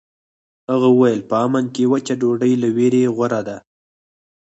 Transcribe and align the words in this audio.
هغه 0.71 0.87
وویل 0.91 1.21
په 1.29 1.35
امن 1.45 1.65
کې 1.75 1.89
وچه 1.91 2.13
ډوډۍ 2.21 2.53
له 2.61 2.67
ویرې 2.77 3.03
غوره 3.15 3.41
ده. 3.47 3.57